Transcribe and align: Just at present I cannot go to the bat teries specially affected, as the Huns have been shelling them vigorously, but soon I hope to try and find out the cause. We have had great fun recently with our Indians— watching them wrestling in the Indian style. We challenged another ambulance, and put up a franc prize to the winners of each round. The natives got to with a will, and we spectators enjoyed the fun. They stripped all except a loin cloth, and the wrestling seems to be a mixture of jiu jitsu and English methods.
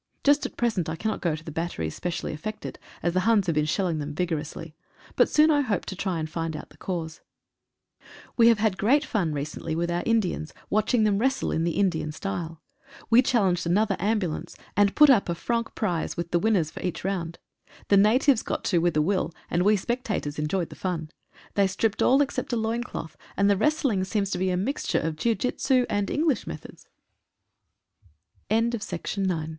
Just 0.23 0.47
at 0.47 0.57
present 0.57 0.89
I 0.89 0.95
cannot 0.95 1.21
go 1.21 1.35
to 1.35 1.43
the 1.43 1.51
bat 1.51 1.73
teries 1.73 1.91
specially 1.93 2.33
affected, 2.33 2.79
as 3.03 3.13
the 3.13 3.19
Huns 3.19 3.45
have 3.45 3.53
been 3.53 3.65
shelling 3.65 3.99
them 3.99 4.15
vigorously, 4.15 4.73
but 5.15 5.29
soon 5.29 5.51
I 5.51 5.61
hope 5.61 5.85
to 5.85 5.95
try 5.95 6.17
and 6.17 6.27
find 6.27 6.55
out 6.55 6.71
the 6.71 6.77
cause. 6.77 7.21
We 8.35 8.47
have 8.47 8.57
had 8.57 8.79
great 8.79 9.05
fun 9.05 9.31
recently 9.31 9.75
with 9.75 9.91
our 9.91 10.01
Indians— 10.03 10.55
watching 10.71 11.03
them 11.03 11.19
wrestling 11.19 11.57
in 11.57 11.63
the 11.65 11.77
Indian 11.77 12.11
style. 12.11 12.63
We 13.11 13.21
challenged 13.21 13.67
another 13.67 13.95
ambulance, 13.99 14.57
and 14.75 14.95
put 14.95 15.11
up 15.11 15.29
a 15.29 15.35
franc 15.35 15.75
prize 15.75 16.15
to 16.15 16.23
the 16.23 16.39
winners 16.39 16.71
of 16.71 16.79
each 16.79 17.03
round. 17.03 17.37
The 17.89 17.95
natives 17.97 18.41
got 18.41 18.63
to 18.63 18.79
with 18.79 18.97
a 18.97 19.03
will, 19.03 19.31
and 19.51 19.61
we 19.61 19.77
spectators 19.77 20.39
enjoyed 20.39 20.69
the 20.69 20.75
fun. 20.75 21.11
They 21.53 21.67
stripped 21.67 22.01
all 22.01 22.23
except 22.23 22.51
a 22.53 22.57
loin 22.57 22.83
cloth, 22.83 23.15
and 23.37 23.51
the 23.51 23.55
wrestling 23.55 24.03
seems 24.05 24.31
to 24.31 24.39
be 24.39 24.49
a 24.49 24.57
mixture 24.57 24.97
of 24.99 25.15
jiu 25.15 25.35
jitsu 25.35 25.85
and 25.91 26.09
English 26.09 26.47
methods. 26.47 26.87